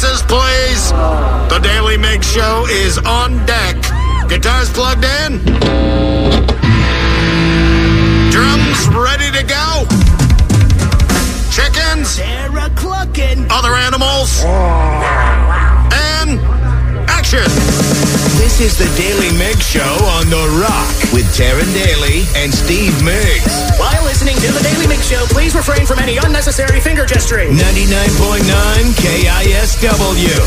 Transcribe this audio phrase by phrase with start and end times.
[0.00, 0.92] Places, please.
[1.52, 3.76] The Daily Migs Show is on deck.
[4.30, 5.44] Guitars plugged in.
[8.30, 9.84] Drums ready to go.
[11.52, 12.16] Chickens.
[12.16, 13.46] They're a clucking.
[13.50, 14.42] Other animals.
[15.92, 16.40] And
[17.32, 17.46] action.
[18.38, 19.80] This is the Daily Migs Show
[20.18, 23.78] on The Rock with Taryn Daly and Steve Migs.
[23.78, 27.50] While listening to the Daily Migs Show, please refrain from any unnecessary finger gesturing.
[27.52, 30.40] 99.9 KISW.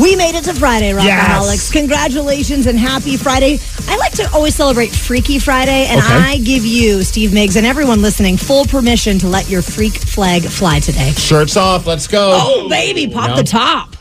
[0.00, 1.04] We made it to Friday, Rockaholics.
[1.06, 1.70] Yes.
[1.72, 3.58] Congratulations and happy Friday.
[3.88, 6.12] I like to always celebrate Freaky Friday, and Okay.
[6.14, 10.42] I give you, Steve Migs, and everyone listening, full permission to let your freak flag
[10.42, 11.12] fly today.
[11.12, 11.86] Shirts off.
[11.86, 12.38] Let's go.
[12.40, 13.36] Oh, baby, pop No.
[13.36, 13.93] the top.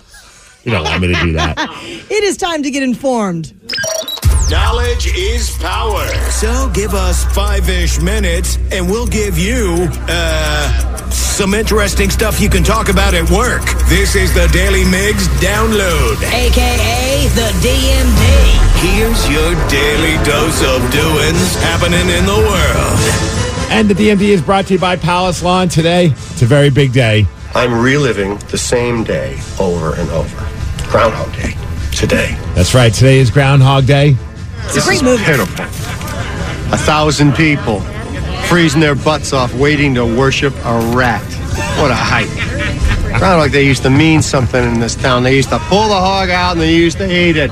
[0.63, 1.57] You don't want me to do that.
[2.13, 3.53] It is time to get informed.
[4.51, 6.05] Knowledge is power.
[6.29, 12.49] So give us five ish minutes and we'll give you, uh, some interesting stuff you
[12.49, 13.63] can talk about at work.
[13.89, 16.21] This is the Daily Migs download.
[16.31, 18.21] AKA the DMD.
[18.85, 23.71] Here's your daily dose of doings happening in the world.
[23.71, 26.07] And the DMD is brought to you by Palace Lawn today.
[26.07, 27.25] It's a very big day.
[27.55, 30.52] I'm reliving the same day over and over.
[30.93, 31.55] Groundhog Day.
[31.91, 32.37] Today.
[32.53, 32.93] That's right.
[32.93, 34.15] Today is Groundhog Day.
[34.65, 35.23] It's a great movie.
[35.23, 35.65] Pitiful.
[35.65, 37.79] A thousand people
[38.45, 41.23] freezing their butts off waiting to worship a rat.
[41.79, 42.29] What a hype.
[43.17, 45.23] Groundhog Day used to mean something in this town.
[45.23, 47.49] They used to pull the hog out and they used to eat it.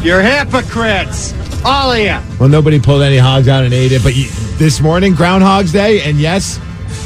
[0.00, 1.34] You're hypocrites.
[1.64, 2.16] All of you.
[2.38, 6.02] Well, nobody pulled any hogs out and ate it, but you, this morning, Groundhog's Day,
[6.02, 6.58] and yes,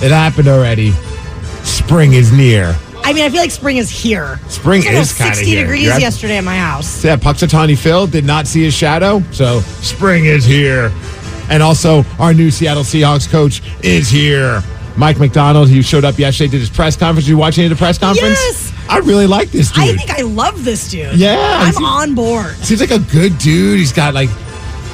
[0.03, 0.91] it happened already.
[1.63, 2.77] Spring is near.
[3.03, 4.39] I mean, I feel like spring is here.
[4.49, 5.63] Spring is kind of 60 here.
[5.63, 7.03] degrees You're yesterday at my house.
[7.05, 10.93] Yeah, Punxsutawney Phil did not see his shadow, so spring is here.
[11.51, 14.63] And also, our new Seattle Seahawks coach is here.
[14.97, 17.27] Mike Macdonald, who showed up yesterday, did his press conference.
[17.27, 18.39] You watching the press conference?
[18.39, 18.73] Yes.
[18.89, 19.85] I really like this dude.
[19.85, 21.15] I think I love this dude.
[21.15, 22.55] Yeah, I'm he- on board.
[22.57, 23.79] Seems like a good dude.
[23.79, 24.29] He's got like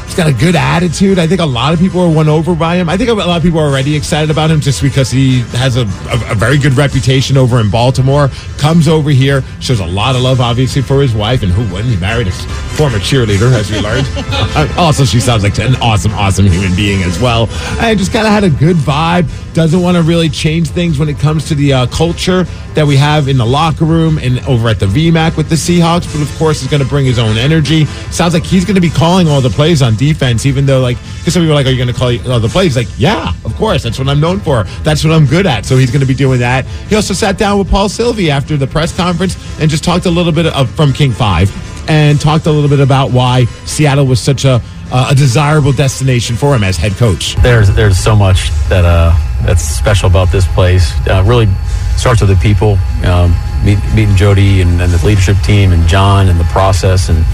[0.06, 1.18] he's got a good attitude.
[1.18, 2.88] I think a lot of people are won over by him.
[2.88, 5.76] I think a lot of people are already excited about him just because he has
[5.76, 8.28] a, a, a very good reputation over in Baltimore.
[8.58, 11.92] Comes over here, shows a lot of love, obviously, for his wife, and who wouldn't?
[11.92, 14.06] He married a former cheerleader, as we learned.
[14.56, 17.46] Uh, also, she sounds like an awesome, awesome human being as well.
[17.78, 19.28] I just kind of had a good vibe.
[19.56, 22.42] Doesn't want to really change things when it comes to the uh, culture
[22.74, 26.12] that we have in the locker room and over at the VMAC with the Seahawks,
[26.12, 27.86] but of course, is going to bring his own energy.
[28.12, 30.98] Sounds like he's going to be calling all the plays on defense, even though, like,
[31.20, 32.76] because some people are like, Are you going to call all the plays?
[32.76, 33.82] Like, yeah, of course.
[33.82, 34.64] That's what I'm known for.
[34.82, 35.64] That's what I'm good at.
[35.64, 36.66] So he's going to be doing that.
[36.90, 40.10] He also sat down with Paul Silvi after the press conference and just talked a
[40.10, 44.20] little bit of, from King 5 and talked a little bit about why Seattle was
[44.20, 44.60] such a,
[44.92, 47.36] uh, a desirable destination for him as head coach.
[47.36, 50.92] There's there's so much that uh, that's special about this place.
[51.08, 51.48] Uh, really
[51.96, 56.28] starts with the people, um, meet, meeting Jody and, and the leadership team, and John
[56.28, 57.24] and the process, and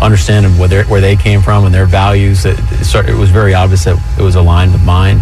[0.00, 2.44] understanding where where they came from and their values.
[2.44, 5.20] It, it, it was very obvious that it was aligned with mine,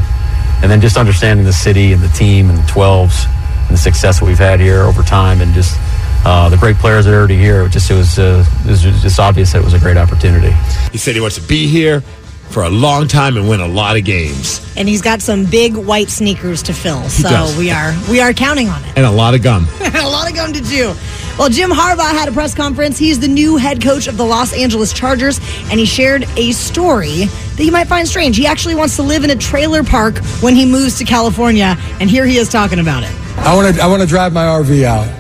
[0.63, 3.27] and then just understanding the city and the team and the 12s
[3.69, 5.79] and the success that we've had here over time, and just.
[6.25, 7.63] Uh, the great players that are already here.
[7.63, 10.51] It just it was, uh, it was just obvious that it was a great opportunity.
[10.93, 12.03] He said he wants to be here
[12.51, 15.77] for a long time and win a lot of games And he's got some big
[15.77, 17.03] white sneakers to fill.
[17.11, 18.97] So we are we are counting on it.
[18.97, 19.67] and a lot of gum.
[19.81, 20.95] a lot of gum to chew.
[21.39, 22.99] Well, Jim Harbaugh had a press conference.
[22.99, 25.39] He's the new head coach of the Los Angeles Chargers,
[25.71, 27.27] and he shared a story
[27.57, 28.37] that you might find strange.
[28.37, 32.11] He actually wants to live in a trailer park when he moves to California, and
[32.11, 33.11] here he is talking about it.
[33.39, 35.18] I want to I want to drive my RV out.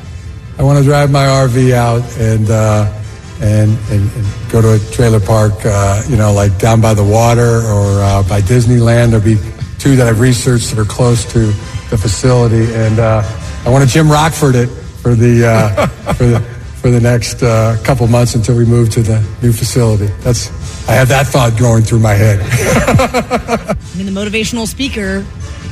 [0.58, 2.92] I want to drive my RV out and uh,
[3.40, 7.04] and, and and go to a trailer park, uh, you know, like down by the
[7.04, 9.38] water or uh, by Disneyland, There'll be
[9.78, 11.46] two that I've researched that are close to
[11.90, 13.22] the facility, and uh,
[13.64, 17.76] I want to Jim Rockford it for the uh, for the for the next uh,
[17.84, 20.06] couple months until we move to the new facility.
[20.22, 20.50] That's
[20.88, 22.40] I have that thought going through my head.
[22.42, 25.24] I mean, the motivational speaker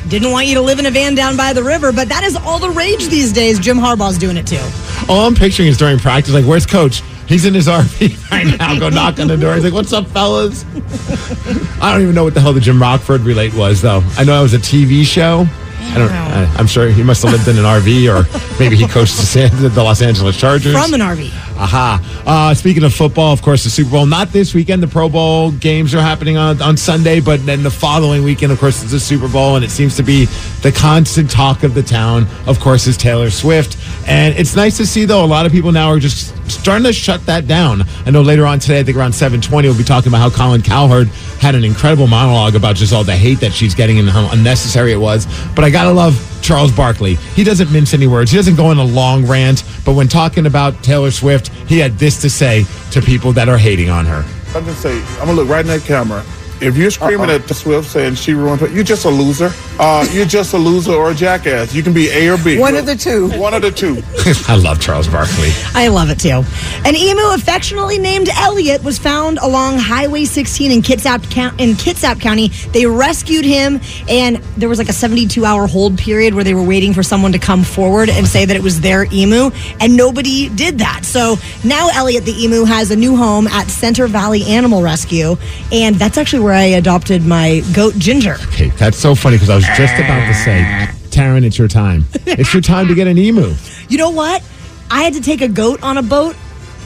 [0.09, 2.37] didn't want you to live in a van down by the river, but that is
[2.37, 3.59] all the rage these days.
[3.59, 4.63] Jim Harbaugh's doing it too.
[5.09, 7.03] All I'm picturing is during practice, like, where's coach?
[7.27, 8.79] He's in his RV right now.
[8.79, 9.55] Go knock on the door.
[9.55, 10.65] He's like, "What's up, fellas?"
[11.83, 14.03] I don't even know what the hell the Jim Rockford relate was, though.
[14.17, 15.47] I know it was a TV show.
[15.79, 16.11] I don't.
[16.11, 18.27] I, I'm sure he must have lived in an RV, or
[18.61, 21.31] maybe he coached the, San, the Los Angeles Chargers From an RV.
[21.59, 22.23] Aha.
[22.27, 24.83] Uh, speaking of football, of course, the Super Bowl, not this weekend.
[24.83, 28.59] The Pro Bowl games are happening on, on Sunday, but then the following weekend, of
[28.59, 30.27] course, is the Super Bowl, and it seems to be
[30.63, 33.79] the constant talk of the town, of course, is Taylor Swift.
[34.07, 36.93] And it's nice to see, though, a lot of people now are just starting to
[36.93, 37.83] shut that down.
[38.05, 40.63] I know later on today, I think around 720, we'll be talking about how Colin
[40.63, 41.09] Cowherd
[41.41, 44.93] had an incredible monologue about just all the hate that she's getting and how unnecessary
[44.93, 45.27] it was.
[45.55, 47.15] But I got to love Charles Barkley.
[47.35, 48.31] He doesn't mince any words.
[48.31, 51.99] He doesn't go on a long rant, but when talking about Taylor Swift, he had
[51.99, 54.25] this to say to people that are hating on her.
[54.55, 56.25] I'm gonna say, I'm gonna look right in that camera.
[56.61, 59.51] If you're screaming at the Swift saying she ruined, it, you're just a loser.
[59.79, 61.75] Uh, you're just a loser or a jackass.
[61.75, 62.59] You can be A or B.
[62.59, 63.29] One of the two.
[63.39, 64.03] One of the two.
[64.49, 65.51] I love Charles Barkley.
[65.75, 66.43] I love it too.
[66.85, 72.21] An emu affectionately named Elliot was found along Highway 16 in Kitsap, Coun- in Kitsap
[72.21, 72.49] County.
[72.73, 76.63] They rescued him, and there was like a 72 hour hold period where they were
[76.63, 79.51] waiting for someone to come forward and say that it was their emu,
[79.81, 81.05] and nobody did that.
[81.05, 85.37] So now Elliot the emu has a new home at Center Valley Animal Rescue,
[85.71, 88.37] and that's actually where I adopted my goat Ginger.
[88.53, 90.63] Okay, that's so funny because I was just about to say,
[91.11, 92.05] Taryn, it's your time.
[92.25, 93.53] It's your time to get an emu.
[93.89, 94.43] You know what?
[94.91, 96.35] I had to take a goat on a boat.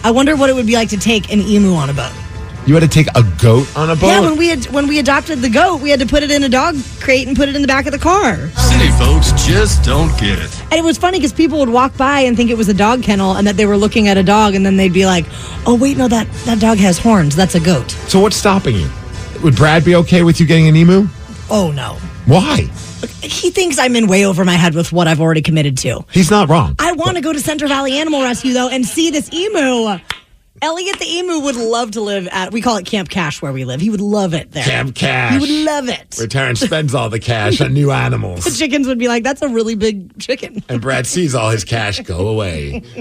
[0.05, 2.13] I wonder what it would be like to take an emu on a boat.
[2.67, 4.09] You had to take a goat on a boat?
[4.09, 6.45] Yeah, when we had when we adopted the goat, we had to put it in
[6.45, 8.37] a dog crate and put it in the back of the car.
[8.51, 10.63] City folks just don't get it.
[10.65, 13.03] And it was funny because people would walk by and think it was a dog
[13.03, 15.25] kennel and that they were looking at a dog, and then they'd be like,
[15.67, 17.35] "Oh wait, no that that dog has horns.
[17.35, 18.91] That's a goat." So what's stopping you?
[19.43, 21.07] Would Brad be okay with you getting an emu?
[21.49, 21.95] Oh no,
[22.27, 22.69] Why?
[23.23, 26.05] he thinks I'm in way over my head with what I've already committed to.
[26.13, 26.77] He's not wrong.
[26.79, 29.99] I want to go to Center Valley Animal Rescue though and see this emu.
[30.63, 32.53] Elliot the emu would love to live at.
[32.53, 33.81] We call it Camp Cash where we live.
[33.81, 34.65] He would love it there.
[34.65, 35.33] Camp Cash.
[35.35, 36.15] He would love it.
[36.19, 38.45] Where Taryn spends all the cash on new animals.
[38.51, 41.65] The chickens would be like, "That's a really big chicken." And Brad sees all his
[41.65, 42.83] cash go away.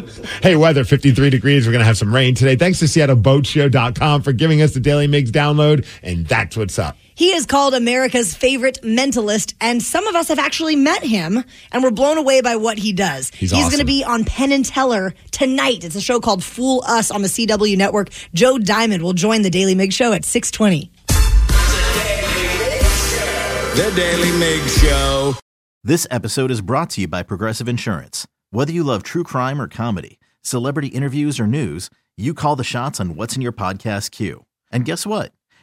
[0.41, 1.65] Hey, weather 53 degrees.
[1.65, 2.55] We're going to have some rain today.
[2.55, 5.85] Thanks to SeattleBoatShow.com for giving us the Daily Migs download.
[6.01, 6.97] And that's what's up.
[7.19, 11.83] He is called America's favorite mentalist, and some of us have actually met him and
[11.83, 13.29] we're blown away by what he does.
[13.31, 13.79] He's going awesome.
[13.79, 15.83] to be on Penn and Teller tonight.
[15.83, 18.11] It's a show called Fool Us on the CW network.
[18.33, 20.89] Joe Diamond will join the Daily Mig Show at 620.
[23.75, 25.33] The Daily Mig Show.
[25.83, 28.29] This episode is brought to you by Progressive Insurance.
[28.51, 33.01] Whether you love true crime or comedy, celebrity interviews or news, you call the shots
[33.01, 34.45] on what's in your podcast queue.
[34.71, 35.33] And guess what?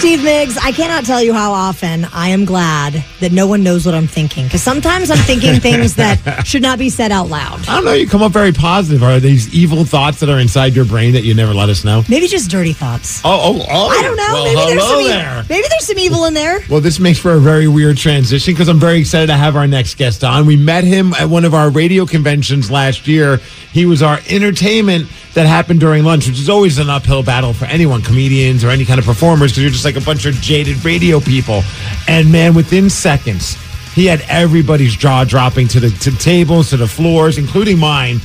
[0.00, 3.84] Steve Migs, I cannot tell you how often I am glad that no one knows
[3.84, 4.44] what I'm thinking.
[4.46, 7.60] Because sometimes I'm thinking things that should not be said out loud.
[7.68, 7.92] I don't know.
[7.92, 9.02] You come up very positive.
[9.02, 12.02] Are these evil thoughts that are inside your brain that you never let us know?
[12.08, 13.20] Maybe just dirty thoughts.
[13.26, 13.88] Oh, oh, oh.
[13.88, 14.26] I don't know.
[14.32, 15.44] Well, maybe there's hello some e- there.
[15.50, 16.60] maybe there's some evil in there.
[16.70, 19.66] Well, this makes for a very weird transition because I'm very excited to have our
[19.66, 20.46] next guest on.
[20.46, 23.36] We met him at one of our radio conventions last year.
[23.70, 27.66] He was our entertainment that happened during lunch, which is always an uphill battle for
[27.66, 30.84] anyone, comedians or any kind of performers, because you're just like a bunch of jaded
[30.84, 31.62] radio people.
[32.08, 33.56] And man, within seconds,
[33.94, 38.20] he had everybody's jaw dropping to the to tables, to the floors, including mine.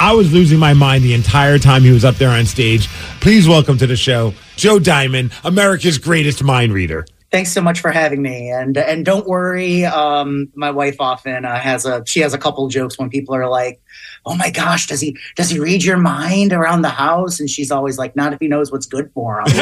[0.00, 2.88] I was losing my mind the entire time he was up there on stage.
[3.20, 7.06] Please welcome to the show, Joe Diamond, America's greatest mind reader.
[7.34, 9.84] Thanks so much for having me, and and don't worry.
[9.84, 13.48] Um, my wife often uh, has a she has a couple jokes when people are
[13.48, 13.82] like,
[14.24, 17.72] "Oh my gosh, does he does he read your mind around the house?" And she's
[17.72, 19.46] always like, "Not if he knows what's good for him."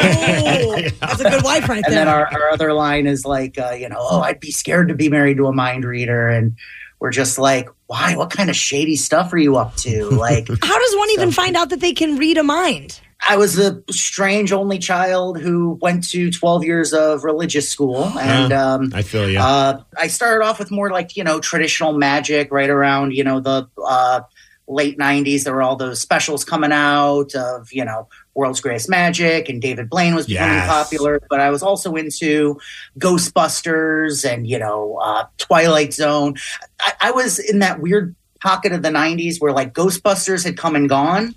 [0.99, 2.05] That's a good wife right and there.
[2.05, 4.93] then our, our other line is like, uh, you know, oh, I'd be scared to
[4.93, 6.55] be married to a mind reader, and
[6.99, 8.15] we're just like, why?
[8.15, 10.11] What kind of shady stuff are you up to?
[10.11, 13.01] Like, How does one even find out that they can read a mind?
[13.27, 18.05] I was a strange only child who went to 12 years of religious school.
[18.19, 19.39] And Yeah, um, I feel you.
[19.39, 23.39] uh, I started off with more like, you know, traditional magic right around, you know,
[23.39, 24.21] the uh,
[24.67, 25.43] late 90s.
[25.43, 29.89] There were all those specials coming out of, you know, World's Greatest Magic and David
[29.89, 30.67] Blaine was becoming Yes.
[30.67, 31.21] popular.
[31.29, 32.59] But I was also into
[32.99, 36.35] Ghostbusters and, you know, uh, Twilight Zone.
[36.79, 40.75] I, I was in that weird pocket of the 90s where like Ghostbusters had come
[40.75, 41.33] and gone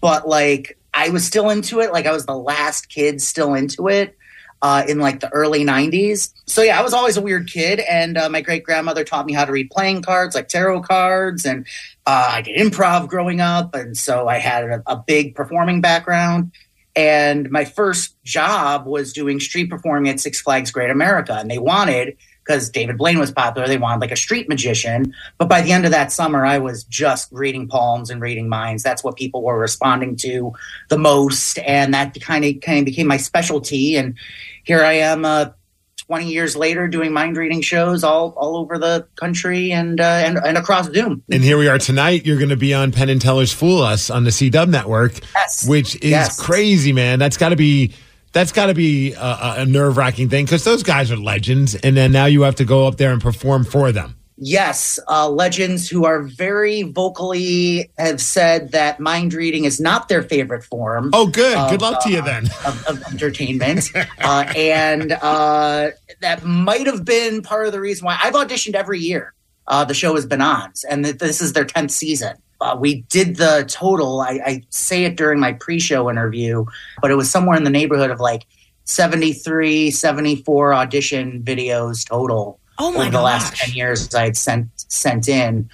[0.00, 1.92] but like I was still into it.
[1.92, 4.18] Like I was the last kid still into it
[4.62, 6.32] uh, in like the early '90s.
[6.46, 9.32] So yeah, I was always a weird kid, and uh, my great grandmother taught me
[9.32, 11.66] how to read playing cards, like tarot cards, and
[12.04, 16.50] uh, I did improv growing up, and so I had a, a big performing background.
[16.96, 21.58] And my first job was doing street performing at Six Flags Great America, and they
[21.58, 22.16] wanted
[22.48, 23.68] because David Blaine was popular.
[23.68, 25.14] They wanted like a street magician.
[25.36, 28.82] But by the end of that summer, I was just reading palms and reading minds.
[28.82, 30.52] That's what people were responding to
[30.88, 33.96] the most, and that kind of kind of became my specialty.
[33.96, 34.16] And
[34.64, 35.50] here I am, uh,
[35.98, 40.38] twenty years later, doing mind reading shows all all over the country and uh, and
[40.38, 41.22] and across Doom.
[41.30, 42.24] And here we are tonight.
[42.24, 45.12] You're going to be on Penn and Teller's Fool Us on the C Dub Network,
[45.66, 46.40] which is Yes.
[46.40, 47.18] crazy, man.
[47.18, 47.92] That's got to be
[48.32, 51.96] that's got to be a, a nerve wracking thing because those guys are legends, and
[51.96, 54.16] then now you have to go up there and perform for them.
[54.40, 60.22] Yes, uh, legends who are very vocally have said that mind reading is not their
[60.22, 61.10] favorite form.
[61.12, 61.56] Oh, good.
[61.56, 62.44] of, Good luck to you uh, then.
[62.64, 68.16] Of, of entertainment, uh, and uh, that might have been part of the reason why
[68.22, 69.34] I've auditioned every year.
[69.68, 72.36] Uh, the show has been on, and th- this is their tenth season.
[72.60, 74.20] Uh, we did the total.
[74.20, 76.64] I, I say it during my pre-show interview,
[77.00, 78.46] but it was somewhere in the neighborhood of like
[78.84, 84.68] 73, 74 audition videos total Oh my over the last 10 years I had sent
[84.76, 85.68] sent in.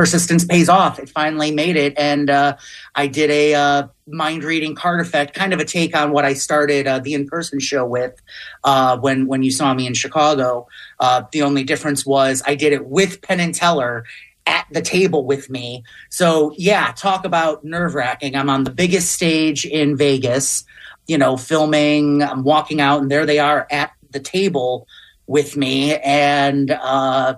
[0.00, 0.98] Persistence pays off.
[0.98, 1.92] It finally made it.
[1.98, 2.56] And uh,
[2.94, 6.32] I did a uh, mind reading card effect, kind of a take on what I
[6.32, 8.18] started uh, the in person show with
[8.64, 10.66] uh, when, when you saw me in Chicago.
[11.00, 14.06] Uh, the only difference was I did it with Penn and Teller
[14.46, 15.84] at the table with me.
[16.08, 18.34] So, yeah, talk about nerve wracking.
[18.36, 20.64] I'm on the biggest stage in Vegas,
[21.08, 22.22] you know, filming.
[22.22, 24.88] I'm walking out, and there they are at the table
[25.26, 25.96] with me.
[25.96, 27.34] And, uh,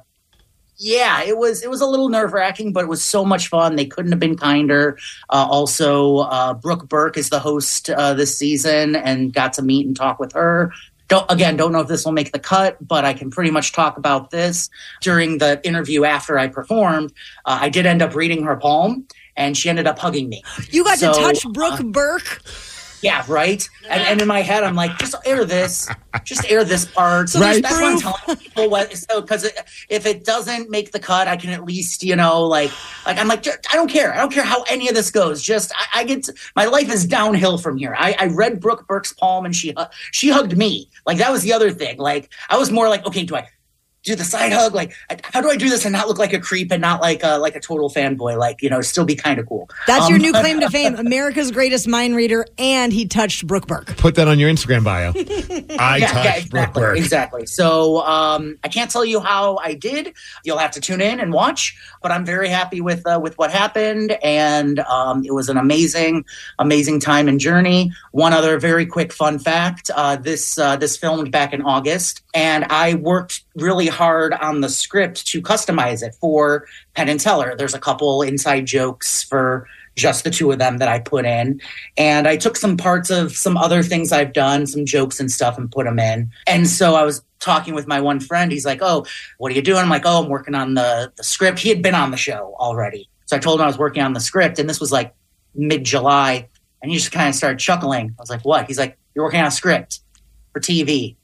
[0.83, 3.77] yeah, it was it was a little nerve wracking, but it was so much fun.
[3.77, 4.99] They couldn't have been kinder.
[5.31, 9.87] Uh, also, uh, Brooke Burke is the host uh, this season, and got to meet
[9.87, 10.73] and talk with her.
[11.07, 13.73] Don't, again, don't know if this will make the cut, but I can pretty much
[13.73, 14.71] talk about this
[15.03, 17.13] during the interview after I performed.
[17.45, 20.43] Uh, I did end up reading her poem, and she ended up hugging me.
[20.71, 22.43] You got So, to touch uh, Brooke Burke.
[23.03, 23.69] Yeah, right.
[23.89, 25.89] And, and in my head, I'm like, just air this,
[26.25, 27.29] just air this part.
[27.29, 28.71] So there's that's what I'm telling people.
[28.71, 29.51] What so because
[29.89, 32.71] if it doesn't make the cut, I can at least you know like
[33.05, 34.15] like I'm like I don't care.
[34.15, 35.43] I don't care how any of this goes.
[35.43, 37.97] Just I, I get to, my life is downhill from here.
[37.99, 39.75] I, I read Brooke Burke's palm and she
[40.13, 40.89] she hugged me.
[41.05, 41.99] Like that was the other thing.
[41.99, 43.49] Like I was more like, okay, do I
[44.05, 44.75] do the side hug?
[44.75, 47.23] Like how do I do this and not look like a creep and not like
[47.23, 48.37] a like a total fanboy?
[48.37, 49.69] Like you know, still be kind of cool.
[49.87, 53.67] That's your Um, new claim to fame America's greatest mind reader, and he touched Brooke
[53.67, 53.97] Burke.
[53.99, 55.13] Put that on your Instagram bio.
[55.79, 56.97] I Yeah, touched yeah, Brooke exactly, Burke.
[56.99, 57.47] exactly.
[57.47, 60.15] So um, I can't tell you how I did.
[60.45, 61.77] You'll have to tune in and watch.
[62.03, 66.25] But I'm very happy with uh, with what happened, and um, it was an amazing,
[66.59, 67.93] amazing time and journey.
[68.11, 72.65] One other very quick fun fact: uh, this uh, this filmed back in August, and
[72.65, 77.55] I worked really hard on the script to customize it for Penn and Teller.
[77.57, 79.67] There's a couple inside jokes for
[79.97, 81.61] just the two of them that I put in.
[81.97, 85.59] And I took some parts of some other things I've done, some jokes and stuff,
[85.59, 86.31] and put them in.
[86.47, 88.53] And so I was talking with my one friend.
[88.53, 89.05] He's like, "Oh,
[89.39, 91.83] what are you doing?" I'm like, "Oh, I'm working on the the script." He had
[91.83, 94.59] been on the show already, so I told him I was working on the script,
[94.59, 95.15] and this was like
[95.55, 96.49] mid July,
[96.83, 98.15] and he just kind of started chuckling.
[98.19, 100.01] I was like, "What?" He's like, "You're working on a script
[100.53, 101.17] for TV."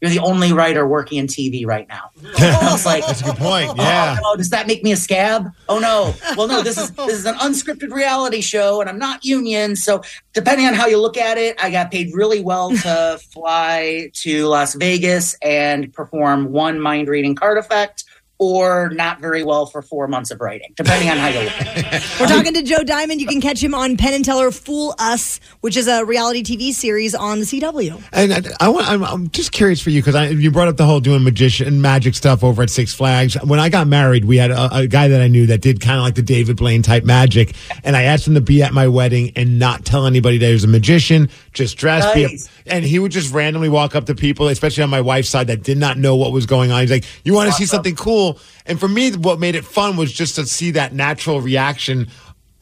[0.00, 2.10] You're the only writer working in TV right now.
[2.38, 3.70] I was like, That's a good point.
[3.70, 4.16] Oh, yeah.
[4.18, 5.50] Oh, no, does that make me a scab?
[5.68, 6.14] Oh no.
[6.36, 6.62] Well, no.
[6.62, 9.76] This is this is an unscripted reality show, and I'm not union.
[9.76, 10.02] So
[10.32, 14.46] depending on how you look at it, I got paid really well to fly to
[14.46, 18.04] Las Vegas and perform one mind reading card effect.
[18.42, 21.52] Or not very well for four months of writing, depending on how you look.
[22.20, 23.20] We're talking to Joe Diamond.
[23.20, 26.72] You can catch him on Penn and Teller Fool Us, which is a reality TV
[26.72, 28.02] series on the CW.
[28.14, 30.86] And I, I want, I'm, I'm just curious for you because you brought up the
[30.86, 33.36] whole doing magician magic stuff over at Six Flags.
[33.44, 35.98] When I got married, we had a, a guy that I knew that did kind
[35.98, 37.54] of like the David Blaine type magic,
[37.84, 40.52] and I asked him to be at my wedding and not tell anybody that he
[40.54, 42.12] was a magician, just dress.
[42.14, 42.28] Be a,
[42.66, 45.62] and he would just randomly walk up to people, especially on my wife's side, that
[45.62, 46.80] did not know what was going on.
[46.82, 49.96] He's like, "You want to see something cool?" And for me, what made it fun
[49.96, 52.08] was just to see that natural reaction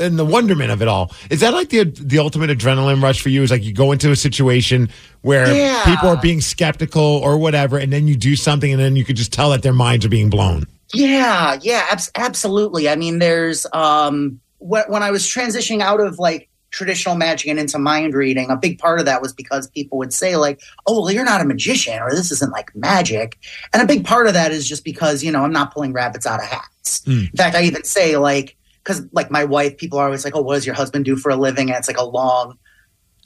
[0.00, 1.10] and the wonderment of it all.
[1.28, 3.42] Is that like the the ultimate adrenaline rush for you?
[3.42, 4.88] Is like you go into a situation
[5.22, 5.84] where Yeah.
[5.84, 9.16] people are being skeptical or whatever, and then you do something, and then you could
[9.16, 10.66] just tell that their minds are being blown.
[10.94, 12.88] Yeah, yeah, abs- absolutely.
[12.88, 17.78] I mean, there's um when I was transitioning out of like traditional magic and into
[17.78, 21.10] mind reading, a big part of that was because people would say like, "Oh, well,
[21.10, 23.38] you're not a magician, or this isn't like magic,"
[23.72, 26.26] and a big part of that is just because you know I'm not pulling rabbits
[26.26, 27.04] out of hats.
[27.04, 27.20] Hmm.
[27.20, 30.42] In fact, I even say like, because like my wife, people are always like, "Oh,
[30.42, 32.58] what does your husband do for a living?" And it's like a long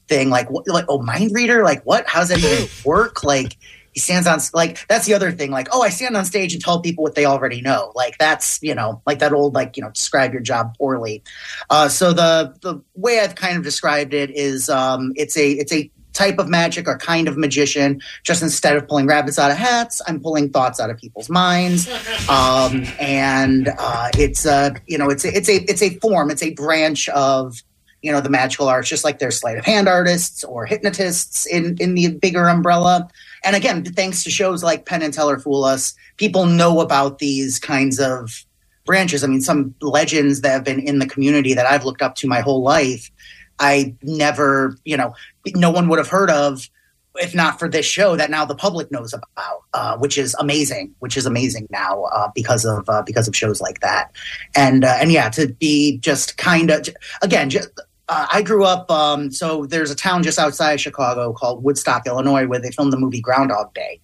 [0.08, 2.06] thing, like, what, like, oh, mind reader, like, what?
[2.06, 3.24] How does that even work?
[3.24, 3.56] Like,
[3.92, 6.62] he stands on like that's the other thing like oh i stand on stage and
[6.62, 7.92] tell people what they already know.
[7.94, 11.22] Like that's you know like that old like you know describe your job poorly.
[11.70, 15.72] Uh, so the the way i've kind of described it is um, it's a it's
[15.72, 18.00] a type of magic or kind of magician.
[18.22, 21.88] Just instead of pulling rabbits out of hats i'm pulling thoughts out of people's minds.
[22.28, 26.42] Um, and uh, it's a you know it's a, it's a it's a form it's
[26.42, 27.62] a branch of
[28.02, 31.76] you know the magical arts just like there's sleight of hand artists or hypnotists in
[31.78, 33.08] in the bigger umbrella
[33.44, 37.58] and again thanks to shows like penn and teller fool us people know about these
[37.58, 38.44] kinds of
[38.84, 39.22] branches.
[39.22, 42.26] I mean some legends that have been in the community that i've looked up to
[42.26, 43.10] my whole life
[43.58, 45.14] i never you know
[45.54, 46.68] no one would have heard of
[47.16, 50.94] if not for this show that now the public knows about, uh, which is amazing,
[51.00, 54.12] which is amazing now uh, because of uh, because of shows like that,
[54.54, 56.88] and uh, and yeah, to be just kind of
[57.20, 57.68] again, just,
[58.08, 58.90] uh, I grew up.
[58.90, 62.92] Um, so there's a town just outside of Chicago called Woodstock, Illinois, where they filmed
[62.92, 64.00] the movie Groundhog Day.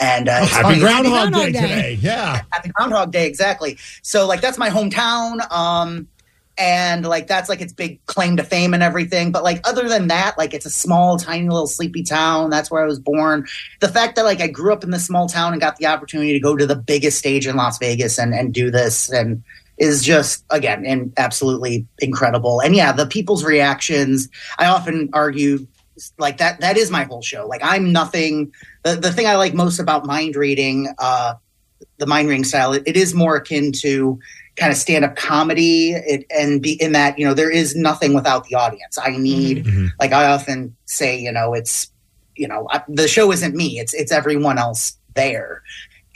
[0.00, 1.98] And uh, it's Happy funny- Groundhog Day today.
[2.00, 2.42] Yeah.
[2.50, 3.78] Happy Groundhog Day, exactly.
[4.02, 5.48] So like that's my hometown.
[5.52, 6.08] Um
[6.56, 9.32] and like that's like its big claim to fame and everything.
[9.32, 12.48] But like other than that, like it's a small, tiny little sleepy town.
[12.50, 13.46] That's where I was born.
[13.80, 16.32] The fact that like I grew up in this small town and got the opportunity
[16.32, 19.42] to go to the biggest stage in Las Vegas and and do this and
[19.78, 22.60] is just again and absolutely incredible.
[22.60, 24.28] And yeah, the people's reactions.
[24.58, 25.66] I often argue
[26.18, 27.46] like that that is my whole show.
[27.46, 31.34] Like I'm nothing the, the thing I like most about mind reading, uh
[31.98, 34.18] the mind reading style, it, it is more akin to
[34.56, 38.14] kind of stand up comedy it, and be in that, you know, there is nothing
[38.14, 38.98] without the audience.
[38.98, 39.66] I need
[40.00, 41.90] like I often say, you know, it's
[42.36, 45.62] you know, I, the show isn't me, it's it's everyone else there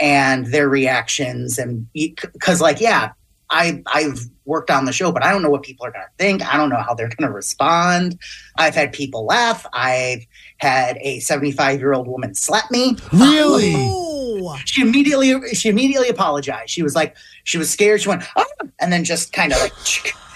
[0.00, 3.12] and their reactions and because like yeah
[3.50, 6.10] I, I've worked on the show, but I don't know what people are going to
[6.18, 6.42] think.
[6.42, 8.18] I don't know how they're going to respond.
[8.56, 9.66] I've had people laugh.
[9.72, 10.26] I've
[10.58, 12.96] had a 75 year old woman slap me.
[13.12, 13.74] Really?
[14.64, 16.70] She immediately she immediately apologized.
[16.70, 18.00] She was like she was scared.
[18.00, 18.44] She went ah,
[18.78, 19.72] and then just kind of like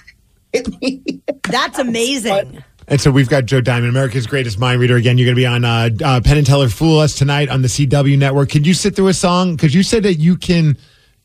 [0.53, 1.03] hit me.
[1.45, 2.63] That's amazing.
[2.91, 4.97] And so we've got Joe Diamond, America's greatest mind reader.
[4.97, 7.63] Again, you're going to be on uh, uh, Penn and Teller Fool Us tonight on
[7.63, 8.51] the CW network.
[8.51, 9.55] Could you sit through a song?
[9.55, 10.77] Because you said that you can,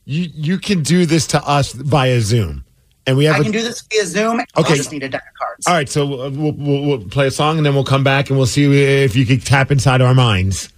[0.05, 2.63] you you can do this to us via Zoom,
[3.05, 3.35] and we have.
[3.35, 4.39] I a- can do this via Zoom.
[4.57, 4.73] Okay.
[4.73, 5.67] I just need a deck of cards.
[5.67, 8.37] All right, so we'll, we'll, we'll play a song, and then we'll come back and
[8.37, 8.65] we'll see
[9.03, 10.69] if you can tap inside our minds.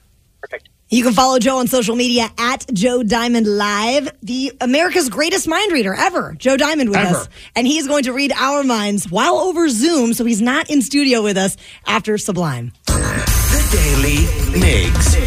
[0.41, 0.69] Perfect.
[0.89, 5.73] You can follow Joe on social media at Joe Diamond Live, the America's greatest mind
[5.73, 7.17] reader ever, Joe Diamond with Ever.
[7.17, 7.29] us.
[7.57, 11.21] And he's going to read our minds while over Zoom, so he's not in studio
[11.21, 12.71] with us after Sublime.
[12.85, 15.17] The Daily Migs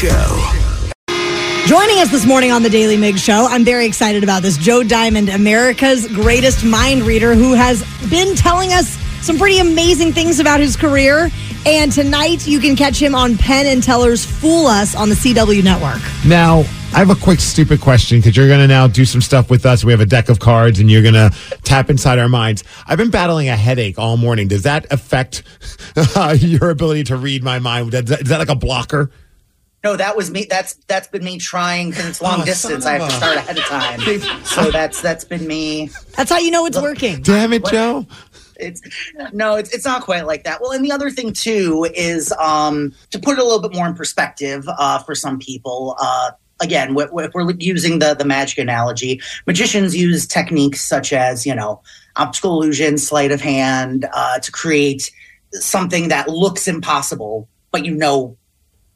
[0.00, 0.61] Show.
[1.72, 4.58] Joining us this morning on the Daily Mig Show, I'm very excited about this.
[4.58, 8.88] Joe Diamond, America's greatest mind reader, who has been telling us
[9.24, 11.30] some pretty amazing things about his career.
[11.64, 15.64] And tonight you can catch him on Penn and Teller's Fool Us on the CW
[15.64, 16.02] network.
[16.26, 16.58] Now,
[16.92, 19.64] I have a quick, stupid question because you're going to now do some stuff with
[19.64, 19.82] us.
[19.82, 21.30] We have a deck of cards and you're going to
[21.62, 22.64] tap inside our minds.
[22.86, 24.46] I've been battling a headache all morning.
[24.46, 25.42] Does that affect
[26.16, 27.94] uh, your ability to read my mind?
[27.94, 29.10] Is that like a blocker?
[29.84, 30.46] No, that was me.
[30.48, 32.86] That's that's been me trying because it's long Oh, distance.
[32.86, 34.00] I have to start ahead of time.
[34.44, 35.90] so that's that's been me.
[36.16, 37.20] That's how you know it's working.
[37.22, 38.06] Damn it, Joe.
[38.56, 38.80] It's
[39.32, 40.60] no, it's it's not quite like that.
[40.60, 43.88] Well, and the other thing too is um, to put it a little bit more
[43.88, 45.96] in perspective uh, for some people.
[46.00, 51.44] Uh, again, if if we're using the the magic analogy, magicians use techniques such as
[51.44, 51.82] you know
[52.14, 55.10] optical illusion, sleight of hand uh, to create
[55.54, 58.36] something that looks impossible, but you know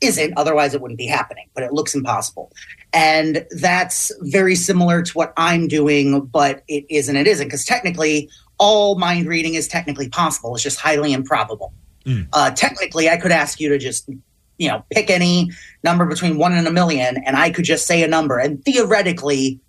[0.00, 0.35] isn't.
[0.37, 1.48] Otherwise, it wouldn't be happening.
[1.54, 2.52] But it looks impossible,
[2.92, 7.16] and that's very similar to what I'm doing, but it isn't.
[7.16, 8.28] It isn't because technically,
[8.59, 10.54] all mind reading is technically possible.
[10.54, 11.72] It's just highly improbable.
[12.32, 14.09] Uh, technically, I could ask you to just
[14.59, 15.50] you know pick any
[15.82, 19.61] number between one and a million, and I could just say a number, and theoretically.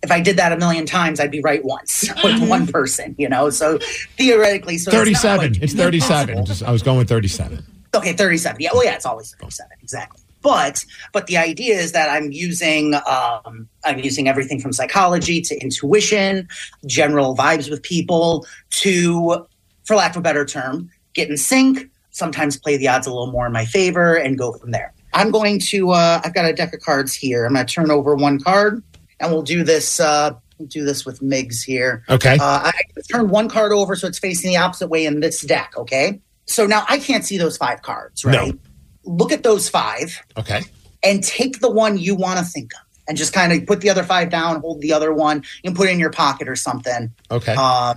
[0.00, 3.28] If I did that a million times, I'd be right once with one person, you
[3.28, 3.50] know.
[3.50, 3.80] So
[4.16, 5.54] theoretically, so it's not 37.
[5.54, 6.44] quite It's 37.
[6.44, 7.64] Just, I was going with 37.
[7.94, 8.60] Okay, 37.
[8.60, 9.70] Yeah, well, yeah, it's always 37.
[9.80, 10.22] Exactly.
[10.40, 15.56] But but the idea is that I'm using um, I'm using everything from psychology to
[15.60, 16.48] intuition,
[16.86, 19.46] general vibes with people, to,
[19.84, 21.90] for lack of a better term, get in sync.
[22.10, 24.92] Sometimes play the odds a little more in my favor and go from there.
[25.12, 25.90] I'm going to.
[25.90, 27.44] Uh, I've got a deck of cards here.
[27.44, 28.82] I'm going to turn over one card,
[29.18, 29.98] and we'll do this.
[29.98, 32.04] Uh, we'll do this with Migs here.
[32.08, 32.34] Okay.
[32.34, 32.72] Uh, I
[33.10, 35.72] turned one card over so it's facing the opposite way in this deck.
[35.76, 36.20] Okay.
[36.48, 38.52] So now I can't see those five cards, right?
[38.54, 38.58] No.
[39.04, 40.62] Look at those five Okay.
[41.02, 43.88] and take the one you want to think of and just kind of put the
[43.90, 47.12] other five down, hold the other one, and put it in your pocket or something.
[47.30, 47.54] Okay.
[47.56, 47.94] Uh,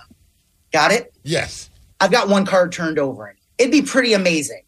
[0.72, 1.14] got it?
[1.24, 1.70] yes.
[2.00, 3.36] I've got one card turned over.
[3.58, 4.64] It'd be pretty amazing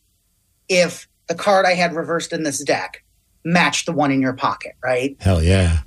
[0.69, 3.04] if the card I had reversed in this deck
[3.43, 5.17] matched the one in your pocket, right?
[5.19, 5.80] Hell yeah.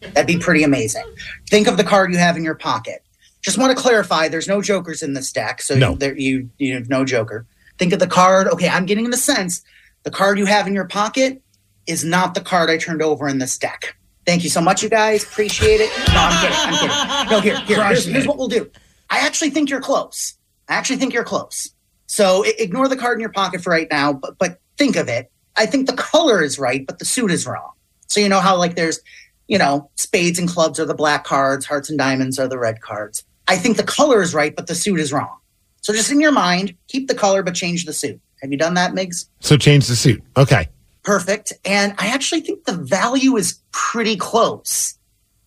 [0.00, 1.04] That'd be pretty amazing.
[1.50, 3.03] Think of the card you have in your pocket.
[3.44, 5.90] Just want to clarify: there's no jokers in this deck, so No.
[5.92, 7.46] you, there, you you have no joker.
[7.78, 8.48] Think of the card.
[8.48, 9.62] Okay, I'm getting the sense
[10.04, 11.42] the card you have in your pocket
[11.86, 13.94] is not the card I turned over in this deck.
[14.24, 15.22] Thank you so much, you guys.
[15.22, 15.90] Appreciate it.
[16.08, 16.56] No, I'm kidding.
[16.58, 17.30] I'm kidding.
[17.30, 17.86] No, here, here.
[17.86, 18.70] Here's, here's what we'll do.
[19.10, 20.34] I actually think you're close.
[20.70, 21.68] I actually think you're close.
[22.06, 25.30] So ignore the card in your pocket for right now, but but think of it.
[25.56, 27.72] I think the color is right, but the suit is wrong.
[28.06, 29.00] So you know how like there's,
[29.48, 32.80] you know, spades and clubs are the black cards, hearts and diamonds are the red
[32.80, 33.22] cards.
[33.48, 35.36] I think the color is right, but the suit is wrong.
[35.82, 38.20] So just in your mind, keep the color but change the suit.
[38.40, 39.26] Have you done that, Migs?
[39.40, 40.22] So change the suit.
[40.36, 40.68] Okay.
[41.02, 41.52] Perfect.
[41.64, 44.98] And I actually think the value is pretty close.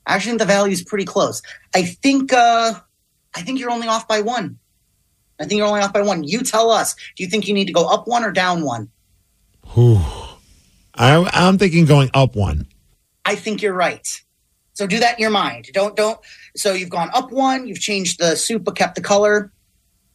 [0.06, 1.42] I actually think the value is pretty close.
[1.76, 2.74] I think uh
[3.36, 4.60] I think you're only off by one.
[5.40, 6.24] I think you're only off by one.
[6.24, 6.96] You tell us.
[7.16, 8.90] Do you think you need to go up one or down one?
[9.74, 10.00] Whew.
[10.96, 12.68] I, I'm thinking going up one.
[13.26, 14.08] I think you're right.
[14.74, 15.70] So do that in your mind.
[15.74, 16.20] Don't don't.
[16.58, 17.68] So you've gone up one.
[17.68, 19.52] You've changed the suit but kept the color.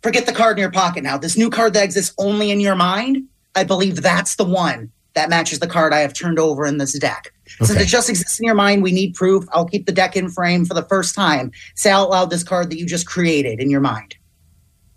[0.03, 1.17] Forget the card in your pocket now.
[1.17, 3.25] This new card that exists only in your mind.
[3.55, 6.99] I believe that's the one that matches the card I have turned over in this
[6.99, 7.33] deck.
[7.61, 9.45] Since it just exists in your mind, we need proof.
[9.53, 11.53] I'll keep the deck in frame for the first time.
[11.75, 14.17] Say out loud this card that you just created in your mind.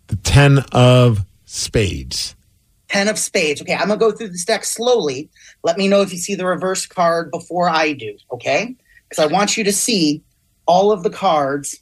[0.08, 2.36] The 10 of spades.
[2.88, 3.62] Ten of spades.
[3.62, 5.29] Okay, I'm gonna go through this deck slowly.
[5.63, 8.15] Let me know if you see the reverse card before I do.
[8.31, 8.75] Okay,
[9.10, 10.23] because I want you to see
[10.65, 11.82] all of the cards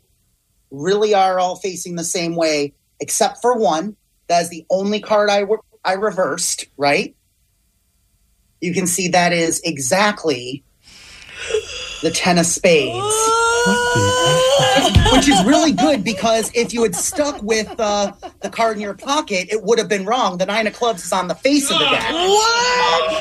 [0.71, 3.95] really are all facing the same way, except for one.
[4.27, 6.65] That is the only card I re- I reversed.
[6.77, 7.15] Right.
[8.61, 10.63] You can see that is exactly
[12.01, 13.52] the ten of spades.
[15.13, 18.93] Which is really good because if you had stuck with uh, the card in your
[18.93, 20.37] pocket, it would have been wrong.
[20.37, 22.09] The nine of clubs is on the face of the deck.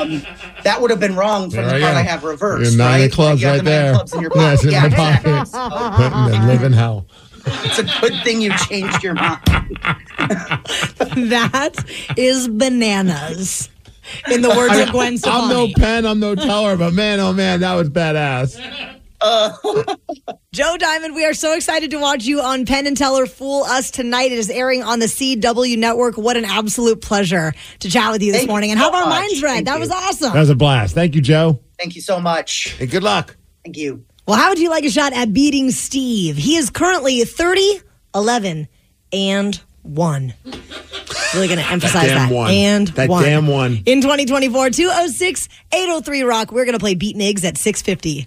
[0.00, 0.22] Um,
[0.64, 2.70] that would have been wrong from There the card I have reversed.
[2.72, 3.07] Your nine right?
[3.11, 3.94] of clubs You right the nine there.
[3.94, 4.66] clubs in your Yeah, it's pocket.
[4.66, 5.33] in Yeah, my exactly.
[5.33, 6.14] pocket.
[6.16, 7.07] and then live in hell.
[7.46, 9.40] It's a good thing you changed your mind.
[10.18, 11.85] that
[12.16, 13.68] is bananas.
[14.31, 17.61] In the words of Gwen I'm no Penn, I'm no Teller, but man, oh man,
[17.61, 18.91] that was badass.
[20.52, 23.90] Joe Diamond, we are so excited to watch you on Penn and Teller Fool Us
[23.90, 24.32] tonight.
[24.32, 26.16] It is airing on the CW network.
[26.16, 28.94] What an absolute pleasure to chat with you this Thank you morning and so have
[28.94, 29.20] our much.
[29.20, 29.52] minds read.
[29.54, 29.80] Thank that you.
[29.80, 30.32] was awesome.
[30.32, 30.94] That was a blast.
[30.94, 31.61] Thank you, Joe.
[31.78, 32.70] Thank you so much.
[32.78, 33.37] Hey, good luck.
[33.64, 34.04] Thank you.
[34.26, 36.37] Well, how would you like a shot at beating Steve?
[36.37, 37.80] He is currently 30,
[38.14, 38.68] 11,
[39.12, 40.35] and 1.
[41.35, 42.35] Really going to emphasize damn that.
[42.35, 42.50] one.
[42.50, 43.22] And That 1.
[43.24, 43.82] damn one.
[43.87, 46.52] In 2024, 206 803 Rock.
[46.52, 48.26] We're going to play Beat Migs at 650.